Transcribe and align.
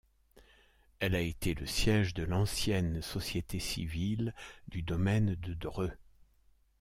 Elle 0.97 1.13
a 1.13 1.21
été 1.21 1.53
le 1.53 1.67
siège 1.67 2.15
de 2.15 2.23
l’ancienne 2.23 3.03
Société 3.03 3.59
civile 3.59 4.33
du 4.67 4.81
Domaine 4.81 5.35
de 5.35 5.53
Dreux. 5.53 5.93